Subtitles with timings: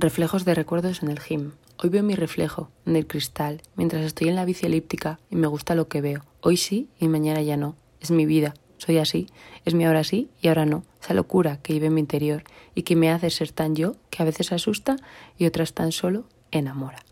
[0.00, 1.54] Reflejos de recuerdos en el gym.
[1.82, 5.48] Hoy veo mi reflejo en el cristal mientras estoy en la bici elíptica y me
[5.48, 6.24] gusta lo que veo.
[6.40, 7.74] Hoy sí y mañana ya no.
[8.00, 8.54] Es mi vida.
[8.76, 9.26] Soy así.
[9.64, 10.84] Es mi ahora sí y ahora no.
[11.02, 12.44] Esa locura que vive en mi interior
[12.76, 14.94] y que me hace ser tan yo que a veces asusta
[15.36, 17.04] y otras tan solo enamora.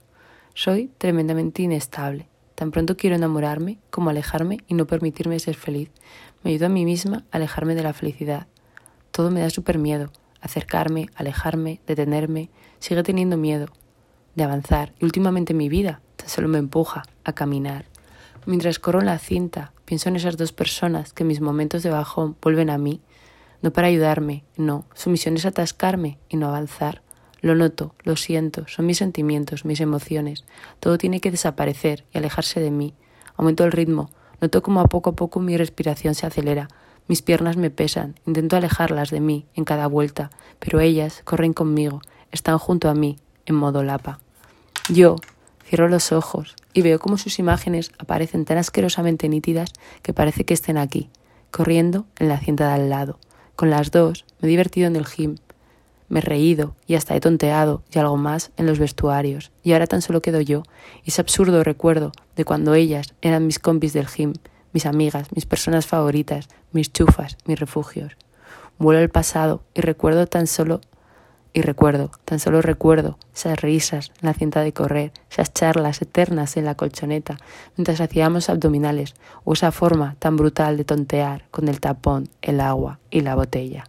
[0.55, 2.29] Soy tremendamente inestable.
[2.55, 5.91] Tan pronto quiero enamorarme como alejarme y no permitirme ser feliz.
[6.45, 8.47] Me ayudo a mí misma a alejarme de la felicidad.
[9.11, 10.13] Todo me da súper miedo
[10.47, 13.69] acercarme, alejarme, detenerme, sigue teniendo miedo
[14.35, 17.87] de avanzar y últimamente mi vida tan solo me empuja a caminar.
[18.47, 21.91] Mientras corro en la cinta, pienso en esas dos personas que en mis momentos de
[21.91, 23.01] bajón vuelven a mí,
[23.61, 27.03] no para ayudarme, no, su misión es atascarme y no avanzar.
[27.41, 30.45] Lo noto, lo siento, son mis sentimientos, mis emociones,
[30.81, 32.95] todo tiene que desaparecer y alejarse de mí.
[33.37, 36.69] Aumento el ritmo, noto como a poco a poco mi respiración se acelera,
[37.09, 42.01] mis piernas me pesan, intento alejarlas de mí en cada vuelta, pero ellas corren conmigo,
[42.33, 44.19] están junto a mí, en modo lapa.
[44.89, 45.17] Yo
[45.65, 50.55] cierro los ojos y veo cómo sus imágenes aparecen tan asquerosamente nítidas que parece que
[50.55, 51.11] estén aquí,
[51.51, 53.19] corriendo en la cinta de al lado.
[53.57, 55.37] Con las dos me he divertido en el gym,
[56.09, 59.87] me he reído y hasta he tonteado y algo más en los vestuarios, y ahora
[59.87, 60.63] tan solo quedo yo,
[61.05, 64.35] y ese absurdo recuerdo de cuando ellas eran mis compis del gym,
[64.77, 68.15] mis amigas, mis personas favoritas, mis chufas, mis refugios.
[68.77, 70.83] Vuelo al pasado y recuerdo tan solo
[71.55, 76.59] y recuerdo, tan solo recuerdo esas risas en la cinta de correr, esas charlas eternas
[76.59, 77.39] en la colchoneta
[77.79, 83.01] mientras hacíamos abdominales o esa forma tan brutal de tontear con el tapón, el agua
[83.11, 83.85] y la botella.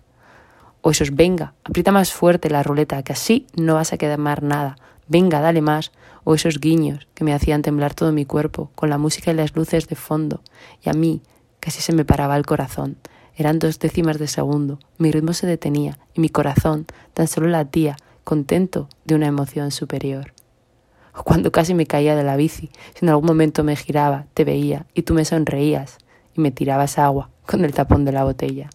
[0.79, 4.77] O esos venga, aprieta más fuerte la ruleta que así no vas a quemar nada,
[5.07, 5.91] venga, dale más,
[6.23, 9.55] o esos guiños que me hacían temblar todo mi cuerpo con la música y las
[9.55, 10.41] luces de fondo,
[10.83, 11.21] y a mí
[11.59, 12.97] casi se me paraba el corazón.
[13.35, 17.95] Eran dos décimas de segundo, mi ritmo se detenía y mi corazón tan solo latía,
[18.23, 20.33] contento de una emoción superior.
[21.15, 24.43] O cuando casi me caía de la bici, si en algún momento me giraba, te
[24.43, 25.97] veía y tú me sonreías
[26.35, 28.69] y me tirabas agua con el tapón de la botella.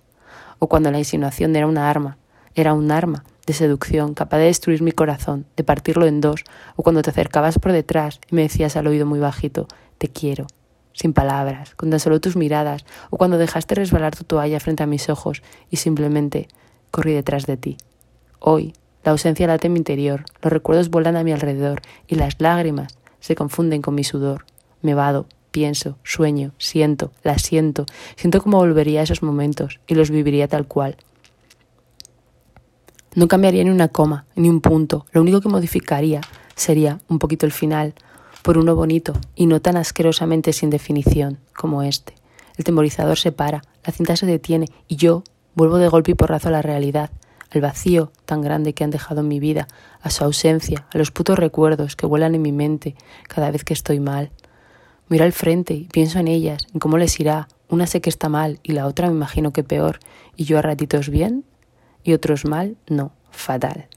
[0.59, 2.19] O cuando la insinuación era una arma,
[2.55, 6.45] era un arma seducción, capaz de destruir mi corazón, de partirlo en dos,
[6.77, 9.69] o cuando te acercabas por detrás y me decías al oído muy bajito,
[9.99, 10.47] te quiero,
[10.93, 14.87] sin palabras, con tan solo tus miradas, o cuando dejaste resbalar tu toalla frente a
[14.87, 16.49] mis ojos y simplemente
[16.91, 17.77] corrí detrás de ti.
[18.39, 18.75] Hoy,
[19.05, 22.99] la ausencia late en mi interior, los recuerdos vuelan a mi alrededor y las lágrimas
[23.21, 24.45] se confunden con mi sudor.
[24.81, 27.87] Me vado, pienso, sueño, siento, la siento,
[28.17, 30.97] siento como volvería a esos momentos y los viviría tal cual,
[33.15, 35.07] no cambiaría ni una coma, ni un punto.
[35.13, 36.21] Lo único que modificaría
[36.55, 37.95] sería un poquito el final,
[38.43, 42.15] por uno bonito y no tan asquerosamente sin definición como este.
[42.57, 45.25] El temporizador se para, la cinta se detiene y yo
[45.55, 47.11] vuelvo de golpe y porrazo a la realidad,
[47.51, 49.69] al vacío tan grande que han dejado en mi vida,
[50.01, 52.95] a su ausencia, a los putos recuerdos que vuelan en mi mente
[53.29, 54.31] cada vez que estoy mal.
[55.09, 57.49] Miro al frente y pienso en ellas, en cómo les irá.
[57.69, 59.99] Una sé que está mal y la otra me imagino que peor.
[60.37, 61.45] ¿Y yo a ratitos bien?
[62.05, 63.89] Y otros mal, no, fatal.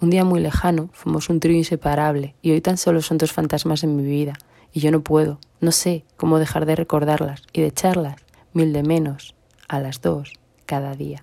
[0.00, 3.84] Un día muy lejano fuimos un trío inseparable y hoy tan solo son dos fantasmas
[3.84, 4.34] en mi vida
[4.72, 8.16] y yo no puedo, no sé cómo dejar de recordarlas y de echarlas
[8.52, 9.34] mil de menos
[9.68, 10.32] a las dos
[10.66, 11.20] cada día.